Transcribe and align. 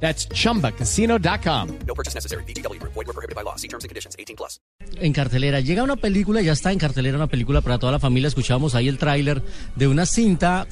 That's 0.00 0.28
chumbacasino.com. 0.28 1.68
No 1.86 1.94
purchase 1.94 2.14
necessary. 2.14 2.44
BGW. 2.44 2.80
Void 2.82 2.94
were 2.94 3.12
prohibited 3.12 3.34
by 3.34 3.42
law. 3.42 3.56
See 3.56 3.68
terms 3.68 3.84
and 3.84 3.88
conditions. 3.88 4.14
18 4.18 4.36
plus. 4.36 4.60
En 4.96 5.12
cartelera. 5.12 5.60
Llega 5.60 5.82
una 5.82 5.96
película, 5.96 6.40
ya 6.42 6.52
está 6.52 6.72
en 6.72 6.78
cartelera 6.78 7.16
una 7.16 7.26
película 7.26 7.60
para 7.60 7.78
toda 7.78 7.92
la 7.92 7.98
familia. 7.98 8.28
Escuchamos 8.28 8.74
ahí 8.74 8.88
el 8.88 8.98
tráiler 8.98 9.42
de 9.74 9.88
una 9.88 10.06
cinta 10.06 10.66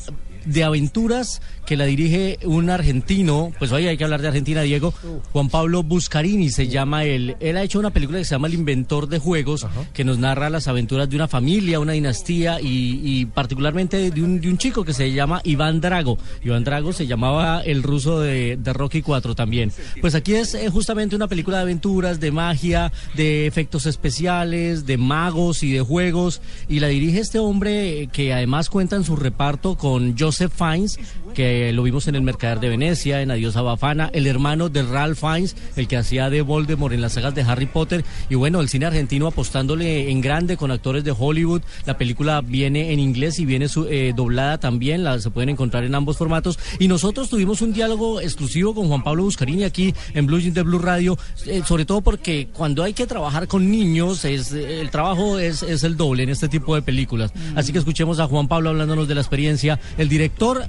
de 0.47 0.65
aventuras 0.65 1.41
que 1.67 1.77
la 1.77 1.85
dirige 1.85 2.39
un 2.45 2.71
argentino, 2.71 3.53
pues 3.59 3.73
hoy 3.73 3.87
hay 3.87 3.97
que 3.97 4.05
hablar 4.05 4.21
de 4.21 4.29
Argentina, 4.29 4.63
Diego, 4.63 4.93
Juan 5.33 5.49
Pablo 5.49 5.83
Buscarini 5.83 6.51
se 6.51 6.69
llama 6.69 7.05
él. 7.05 7.37
Él 7.41 7.57
ha 7.57 7.63
hecho 7.63 7.79
una 7.79 7.91
película 7.91 8.19
que 8.19 8.25
se 8.25 8.35
llama 8.35 8.49
El 8.49 8.55
Inventor 8.55 9.09
de 9.09 9.19
Juegos, 9.19 9.67
que 9.93 10.05
nos 10.05 10.19
narra 10.19 10.51
las 10.51 10.69
aventuras 10.69 11.09
de 11.09 11.17
una 11.17 11.29
familia, 11.29 11.81
una 11.81 11.93
dinastía 11.93 12.61
y, 12.61 13.01
y 13.03 13.27
particularmente 13.27 14.11
de 14.11 14.23
un, 14.23 14.41
de 14.41 14.49
un, 14.49 14.59
chico 14.59 14.85
que 14.85 14.93
se 14.93 15.13
llama 15.13 15.41
Iván 15.45 15.81
Drago. 15.81 16.19
Iván 16.45 16.65
Drago 16.65 16.93
se 16.93 17.07
llamaba 17.07 17.63
el 17.63 17.83
ruso 17.83 18.21
de, 18.21 18.57
de 18.57 18.73
Rocky 18.73 19.03
4 19.03 19.35
también. 19.35 19.73
Pues 20.01 20.15
aquí 20.15 20.35
es 20.35 20.55
eh, 20.55 20.69
justamente 20.69 21.17
una 21.17 21.29
película 21.29 21.59
de 21.59 21.63
aventuras, 21.63 22.21
de 22.21 22.31
magia, 22.31 22.93
de 23.15 23.47
efectos 23.47 23.87
especiales, 23.87 24.87
de 24.87 24.99
magos 24.99 25.63
y 25.63 25.73
de 25.73 25.81
juegos. 25.81 26.41
Y 26.69 26.81
la 26.81 26.89
dirige 26.89 27.21
este 27.21 27.39
hombre 27.39 28.03
eh, 28.03 28.09
que 28.13 28.33
además 28.33 28.69
cuenta 28.69 28.97
en 28.97 29.05
su 29.05 29.17
reparto 29.17 29.77
con 29.77 30.17
Joseph 30.19 30.34
Fiennes, 30.39 30.99
que 31.35 31.73
lo 31.73 31.83
vimos 31.83 32.09
en 32.09 32.15
el 32.15 32.23
Mercader 32.23 32.61
de 32.61 32.69
Venecia, 32.69 33.23
en 33.23 33.31
Adiós 33.31 33.57
a 33.57 33.63
Bafana, 33.63 34.11
el 34.13 34.27
hermano 34.27 34.69
de 34.69 34.83
Ralph 34.83 35.19
Fiennes, 35.19 35.57
el 35.77 35.89
que 35.89 35.97
hacía 35.97 36.31
de 36.31 36.43
Voldemort 36.43 36.95
en 36.95 37.01
las 37.01 37.15
sagas 37.15 37.35
de 37.35 37.43
Harry 37.43 37.67
Potter, 37.67 38.05
y 38.29 38.35
bueno, 38.35 38.61
el 38.61 38.69
cine 38.69 38.87
argentino 38.87 39.27
apostándole 39.27 40.11
en 40.11 40.21
grande 40.21 40.57
con 40.57 40.71
actores 40.71 41.05
de 41.05 41.15
Hollywood. 41.17 41.63
La 41.87 41.97
película 41.97 42.41
viene 42.41 42.93
en 42.93 43.01
inglés 43.01 43.39
y 43.39 43.47
viene 43.47 43.69
su, 43.69 43.87
eh, 43.87 44.13
doblada 44.15 44.59
también, 44.59 45.05
la, 45.05 45.19
se 45.21 45.31
pueden 45.31 45.51
encontrar 45.51 45.85
en 45.85 45.95
ambos 45.95 46.17
formatos. 46.17 46.59
Y 46.79 46.89
nosotros 46.89 47.29
tuvimos 47.29 47.63
un 47.63 47.73
diálogo 47.73 48.21
exclusivo 48.21 48.75
con 48.75 48.89
Juan 48.89 49.03
Pablo 49.03 49.25
Buscarini 49.25 49.65
aquí 49.65 49.95
en 50.15 50.27
Blue 50.27 50.41
Jeans 50.41 50.55
de 50.55 50.63
Blue 50.63 50.79
Radio, 50.79 51.19
eh, 51.47 51.63
sobre 51.67 51.85
todo 51.85 52.01
porque 52.01 52.49
cuando 52.53 52.83
hay 52.83 52.93
que 52.93 53.07
trabajar 53.07 53.49
con 53.49 53.71
niños, 53.71 54.25
es, 54.25 54.53
el 54.53 54.91
trabajo 54.91 55.39
es, 55.39 55.63
es 55.63 55.85
el 55.85 55.97
doble 55.97 56.23
en 56.25 56.31
este 56.31 56.49
tipo 56.49 56.75
de 56.75 56.83
películas. 56.83 57.33
Así 57.55 57.73
que 57.73 57.79
escuchemos 57.79 58.21
a 58.21 58.27
Juan 58.27 58.49
Pablo 58.49 58.71
hablándonos 58.71 59.09
de 59.09 59.15
la 59.15 59.21
experiencia, 59.21 59.81
el 59.99 60.09
director 60.09 60.24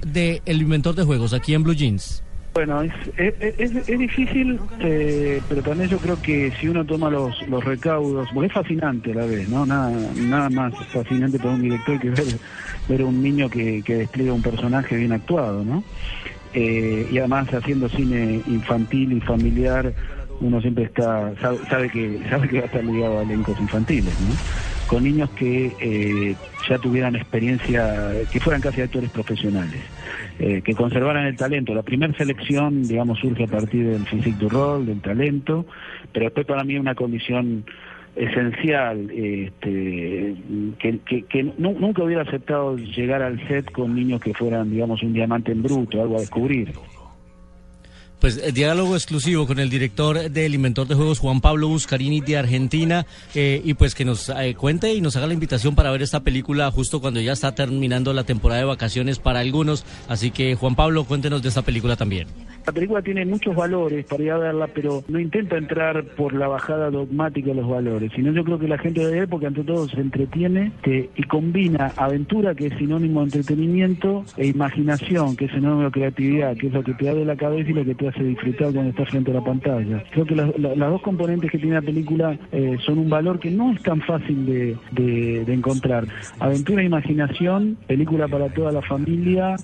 de 0.05 0.41
El 0.45 0.61
Inventor 0.61 0.95
de 0.95 1.03
Juegos, 1.03 1.33
aquí 1.33 1.53
en 1.53 1.63
Blue 1.63 1.73
Jeans. 1.73 2.23
Bueno, 2.53 2.81
es, 2.81 2.93
es, 3.17 3.85
difícil, 3.85 4.57
eh, 4.79 5.41
pero 5.49 5.61
también 5.61 5.89
yo 5.89 5.97
creo 5.97 6.21
que 6.21 6.53
si 6.57 6.69
uno 6.69 6.85
toma 6.85 7.09
los, 7.09 7.35
los 7.49 7.61
recaudos, 7.61 8.29
porque 8.33 8.47
es 8.47 8.53
fascinante 8.53 9.11
a 9.11 9.15
la 9.15 9.25
vez, 9.25 9.49
¿no? 9.49 9.65
Nada, 9.65 9.91
nada 10.15 10.49
más 10.49 10.73
fascinante 10.87 11.37
para 11.37 11.51
un 11.51 11.63
director 11.63 11.99
que 11.99 12.11
ver, 12.11 12.25
ver 12.87 13.03
un 13.03 13.21
niño 13.21 13.49
que, 13.49 13.83
que 13.83 13.95
despliega 13.95 14.31
un 14.31 14.41
personaje 14.41 14.95
bien 14.95 15.11
actuado, 15.11 15.65
¿no? 15.65 15.83
Eh, 16.53 17.09
y 17.11 17.17
además 17.17 17.53
haciendo 17.53 17.89
cine 17.89 18.41
infantil 18.47 19.11
y 19.11 19.19
familiar, 19.19 19.93
uno 20.41 20.61
siempre 20.61 20.85
está 20.85 21.33
sabe, 21.41 21.57
sabe, 21.69 21.89
que 21.89 22.19
sabe 22.29 22.47
que 22.47 22.57
va 22.57 22.63
a 22.63 22.65
estar 22.67 22.83
ligado 22.83 23.19
a 23.19 23.23
elencos 23.23 23.59
infantiles, 23.59 24.19
¿no? 24.21 24.35
Con 24.87 25.03
niños 25.03 25.29
que 25.31 25.71
eh, 25.79 26.35
ya 26.69 26.77
tuvieran 26.77 27.15
experiencia, 27.15 28.11
que 28.31 28.39
fueran 28.39 28.61
casi 28.61 28.81
actores 28.81 29.09
profesionales. 29.09 29.81
Eh, 30.37 30.61
que 30.61 30.75
conservaran 30.75 31.25
el 31.27 31.37
talento. 31.37 31.73
La 31.73 31.81
primera 31.81 32.13
selección, 32.13 32.83
digamos, 32.83 33.19
surge 33.19 33.45
a 33.45 33.47
partir 33.47 33.87
del 33.87 34.05
physique 34.05 34.37
du 34.37 34.49
rol, 34.49 34.85
del 34.85 34.99
talento, 34.99 35.65
pero 36.11 36.25
después 36.25 36.45
para 36.45 36.65
mí 36.65 36.77
una 36.77 36.93
condición 36.93 37.63
esencial, 38.17 39.09
este, 39.11 40.35
que, 40.77 41.53
nunca 41.57 42.03
hubiera 42.03 42.23
aceptado 42.23 42.75
llegar 42.75 43.21
al 43.21 43.45
set 43.47 43.71
con 43.71 43.95
niños 43.95 44.21
que 44.21 44.33
fueran, 44.33 44.71
digamos, 44.71 45.01
un 45.03 45.13
diamante 45.13 45.53
en 45.53 45.63
bruto, 45.63 46.01
algo 46.01 46.17
a 46.17 46.19
descubrir. 46.19 46.73
Pues 48.19 48.37
eh, 48.37 48.51
diálogo 48.51 48.95
exclusivo 48.95 49.45
con 49.45 49.59
el 49.59 49.69
director 49.69 50.29
del 50.29 50.55
Inventor 50.55 50.87
de 50.87 50.95
Juegos, 50.95 51.19
Juan 51.19 51.41
Pablo 51.41 51.67
Buscarini 51.67 52.21
de 52.21 52.37
Argentina, 52.37 53.05
eh, 53.33 53.61
y 53.63 53.73
pues 53.73 53.93
que 53.93 54.05
nos 54.05 54.29
eh, 54.29 54.55
cuente 54.55 54.93
y 54.93 55.01
nos 55.01 55.15
haga 55.15 55.27
la 55.27 55.33
invitación 55.33 55.75
para 55.75 55.91
ver 55.91 56.01
esta 56.01 56.21
película 56.21 56.71
justo 56.71 57.01
cuando 57.01 57.19
ya 57.19 57.33
está 57.33 57.53
terminando 57.53 58.13
la 58.13 58.23
temporada 58.23 58.61
de 58.61 58.65
vacaciones 58.65 59.19
para 59.19 59.39
algunos. 59.39 59.83
Así 60.07 60.31
que 60.31 60.55
Juan 60.55 60.75
Pablo, 60.75 61.03
cuéntenos 61.03 61.41
de 61.41 61.49
esta 61.49 61.61
película 61.61 61.95
también. 61.95 62.27
La 62.65 62.73
película 62.73 63.01
tiene 63.01 63.25
muchos 63.25 63.55
valores 63.55 64.05
para 64.05 64.23
ir 64.23 64.31
a 64.31 64.37
verla, 64.37 64.67
pero 64.67 65.03
no 65.07 65.19
intenta 65.19 65.55
entrar 65.55 66.03
por 66.03 66.33
la 66.33 66.47
bajada 66.47 66.89
dogmática 66.89 67.49
de 67.49 67.55
los 67.55 67.69
valores, 67.69 68.11
sino 68.15 68.31
yo 68.31 68.43
creo 68.43 68.57
que 68.57 68.67
la 68.67 68.79
gente 68.79 69.05
de 69.05 69.19
época, 69.19 69.47
ante 69.47 69.63
todo, 69.63 69.87
se 69.87 70.01
entretiene 70.01 70.71
que, 70.81 71.09
y 71.15 71.23
combina 71.23 71.91
aventura, 71.95 72.55
que 72.55 72.67
es 72.67 72.77
sinónimo 72.77 73.19
de 73.19 73.25
entretenimiento, 73.25 74.25
e 74.37 74.47
imaginación, 74.47 75.35
que 75.35 75.45
es 75.45 75.51
sinónimo 75.51 75.83
de 75.83 75.91
creatividad, 75.91 76.57
que 76.57 76.67
es 76.67 76.73
lo 76.73 76.83
que 76.83 76.93
te 76.95 77.07
abre 77.07 77.23
la 77.23 77.35
cabeza 77.35 77.69
y 77.69 77.73
lo 77.73 77.85
que 77.85 77.93
te 77.93 78.07
hace 78.07 78.23
disfrutar 78.23 78.73
cuando 78.73 78.89
estás 78.89 79.09
frente 79.09 79.31
a 79.31 79.35
la 79.35 79.43
pantalla. 79.43 80.03
Creo 80.11 80.25
que 80.25 80.35
la, 80.35 80.51
las 80.57 80.89
dos 80.89 81.01
componentes 81.01 81.51
que 81.51 81.59
tiene 81.59 81.75
la 81.75 81.81
película 81.81 82.37
eh, 82.51 82.77
son 82.85 82.97
un 82.97 83.09
valor 83.09 83.39
que 83.39 83.51
no 83.51 83.71
es 83.73 83.83
tan 83.83 84.01
fácil 84.01 84.45
de, 84.45 84.77
de, 84.91 85.45
de 85.45 85.53
encontrar. 85.53 86.07
Aventura 86.39 86.81
e 86.81 86.85
imaginación, 86.85 87.77
película 87.87 88.27
para 88.27 88.49
toda 88.49 88.71
la 88.71 88.81
familia. 88.81 89.55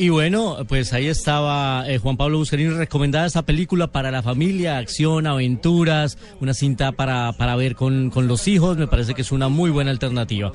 Y 0.00 0.08
bueno, 0.08 0.56
pues 0.66 0.94
ahí 0.94 1.08
estaba 1.08 1.84
eh, 1.86 1.98
Juan 1.98 2.16
Pablo 2.16 2.38
Buscarini 2.38 2.70
recomendada 2.70 3.26
esta 3.26 3.42
película 3.42 3.88
para 3.88 4.10
la 4.10 4.22
familia, 4.22 4.78
acción, 4.78 5.26
aventuras, 5.26 6.16
una 6.40 6.54
cinta 6.54 6.92
para, 6.92 7.34
para 7.34 7.54
ver 7.54 7.74
con, 7.74 8.08
con 8.08 8.26
los 8.26 8.48
hijos, 8.48 8.78
me 8.78 8.86
parece 8.86 9.12
que 9.12 9.20
es 9.20 9.30
una 9.30 9.50
muy 9.50 9.68
buena 9.68 9.90
alternativa. 9.90 10.52